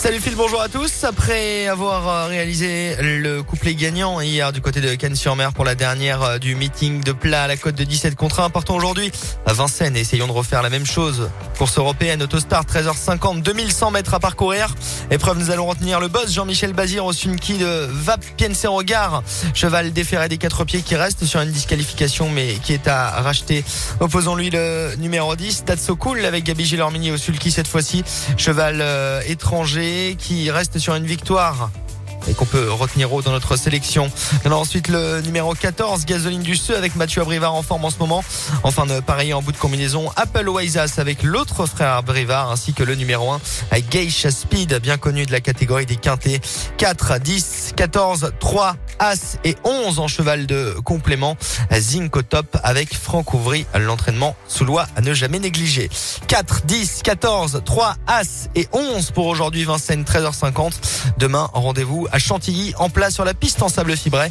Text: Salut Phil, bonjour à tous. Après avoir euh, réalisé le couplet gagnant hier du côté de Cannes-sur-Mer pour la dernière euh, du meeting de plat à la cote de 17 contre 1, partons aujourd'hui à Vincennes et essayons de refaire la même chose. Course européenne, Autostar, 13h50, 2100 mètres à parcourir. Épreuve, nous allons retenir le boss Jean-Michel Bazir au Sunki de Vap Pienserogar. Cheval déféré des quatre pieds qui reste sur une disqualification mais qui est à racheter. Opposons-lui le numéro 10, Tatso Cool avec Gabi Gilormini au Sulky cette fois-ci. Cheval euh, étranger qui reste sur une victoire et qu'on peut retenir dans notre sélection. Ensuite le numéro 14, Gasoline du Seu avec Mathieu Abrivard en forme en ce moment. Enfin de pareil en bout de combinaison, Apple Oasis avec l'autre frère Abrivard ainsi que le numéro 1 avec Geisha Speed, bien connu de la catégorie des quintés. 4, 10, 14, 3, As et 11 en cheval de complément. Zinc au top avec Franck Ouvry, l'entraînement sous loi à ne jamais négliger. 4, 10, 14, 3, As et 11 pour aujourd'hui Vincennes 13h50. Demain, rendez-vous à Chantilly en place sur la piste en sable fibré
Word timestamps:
Salut 0.00 0.18
Phil, 0.18 0.34
bonjour 0.34 0.62
à 0.62 0.70
tous. 0.70 1.04
Après 1.04 1.66
avoir 1.66 2.08
euh, 2.08 2.26
réalisé 2.26 2.96
le 3.02 3.42
couplet 3.42 3.74
gagnant 3.74 4.18
hier 4.22 4.50
du 4.50 4.62
côté 4.62 4.80
de 4.80 4.94
Cannes-sur-Mer 4.94 5.52
pour 5.52 5.66
la 5.66 5.74
dernière 5.74 6.22
euh, 6.22 6.38
du 6.38 6.54
meeting 6.54 7.04
de 7.04 7.12
plat 7.12 7.42
à 7.42 7.46
la 7.46 7.58
cote 7.58 7.74
de 7.74 7.84
17 7.84 8.16
contre 8.16 8.40
1, 8.40 8.48
partons 8.48 8.74
aujourd'hui 8.74 9.12
à 9.44 9.52
Vincennes 9.52 9.98
et 9.98 10.00
essayons 10.00 10.26
de 10.26 10.32
refaire 10.32 10.62
la 10.62 10.70
même 10.70 10.86
chose. 10.86 11.28
Course 11.58 11.76
européenne, 11.76 12.22
Autostar, 12.22 12.64
13h50, 12.64 13.42
2100 13.42 13.90
mètres 13.90 14.14
à 14.14 14.20
parcourir. 14.20 14.74
Épreuve, 15.10 15.38
nous 15.38 15.50
allons 15.50 15.66
retenir 15.66 16.00
le 16.00 16.08
boss 16.08 16.32
Jean-Michel 16.32 16.72
Bazir 16.72 17.04
au 17.04 17.12
Sunki 17.12 17.58
de 17.58 17.86
Vap 17.90 18.24
Pienserogar. 18.38 19.22
Cheval 19.52 19.92
déféré 19.92 20.30
des 20.30 20.38
quatre 20.38 20.64
pieds 20.64 20.80
qui 20.80 20.96
reste 20.96 21.26
sur 21.26 21.42
une 21.42 21.50
disqualification 21.50 22.30
mais 22.30 22.54
qui 22.54 22.72
est 22.72 22.88
à 22.88 23.20
racheter. 23.20 23.66
Opposons-lui 24.00 24.48
le 24.48 24.94
numéro 24.96 25.36
10, 25.36 25.64
Tatso 25.66 25.94
Cool 25.94 26.24
avec 26.24 26.44
Gabi 26.44 26.64
Gilormini 26.64 27.10
au 27.10 27.18
Sulky 27.18 27.50
cette 27.50 27.68
fois-ci. 27.68 28.02
Cheval 28.38 28.78
euh, 28.80 29.20
étranger 29.26 29.89
qui 30.18 30.50
reste 30.50 30.78
sur 30.78 30.94
une 30.94 31.06
victoire 31.06 31.70
et 32.28 32.34
qu'on 32.34 32.46
peut 32.46 32.70
retenir 32.70 33.08
dans 33.08 33.32
notre 33.32 33.56
sélection. 33.56 34.10
Ensuite 34.44 34.88
le 34.88 35.20
numéro 35.20 35.54
14, 35.54 36.04
Gasoline 36.04 36.42
du 36.42 36.56
Seu 36.56 36.76
avec 36.76 36.96
Mathieu 36.96 37.22
Abrivard 37.22 37.54
en 37.54 37.62
forme 37.62 37.84
en 37.84 37.90
ce 37.90 37.98
moment. 37.98 38.22
Enfin 38.62 38.86
de 38.86 39.00
pareil 39.00 39.32
en 39.32 39.42
bout 39.42 39.52
de 39.52 39.56
combinaison, 39.56 40.10
Apple 40.16 40.48
Oasis 40.48 40.98
avec 40.98 41.22
l'autre 41.22 41.66
frère 41.66 41.94
Abrivard 41.94 42.50
ainsi 42.50 42.72
que 42.72 42.82
le 42.82 42.94
numéro 42.94 43.30
1 43.30 43.40
avec 43.70 43.88
Geisha 43.90 44.30
Speed, 44.30 44.80
bien 44.82 44.98
connu 44.98 45.26
de 45.26 45.32
la 45.32 45.40
catégorie 45.40 45.86
des 45.86 45.96
quintés. 45.96 46.40
4, 46.76 47.18
10, 47.18 47.72
14, 47.76 48.32
3, 48.38 48.76
As 48.98 49.38
et 49.44 49.56
11 49.64 49.98
en 49.98 50.08
cheval 50.08 50.46
de 50.46 50.74
complément. 50.84 51.36
Zinc 51.72 52.14
au 52.16 52.22
top 52.22 52.56
avec 52.62 52.94
Franck 52.94 53.34
Ouvry, 53.34 53.66
l'entraînement 53.78 54.36
sous 54.46 54.64
loi 54.64 54.86
à 54.96 55.00
ne 55.00 55.14
jamais 55.14 55.38
négliger. 55.38 55.88
4, 56.26 56.62
10, 56.66 57.00
14, 57.02 57.62
3, 57.64 57.96
As 58.06 58.48
et 58.54 58.68
11 58.72 59.10
pour 59.12 59.26
aujourd'hui 59.26 59.64
Vincennes 59.64 60.04
13h50. 60.04 60.72
Demain, 61.18 61.48
rendez-vous 61.52 62.06
à 62.12 62.18
Chantilly 62.18 62.74
en 62.78 62.90
place 62.90 63.14
sur 63.14 63.24
la 63.24 63.34
piste 63.34 63.62
en 63.62 63.68
sable 63.68 63.96
fibré 63.96 64.30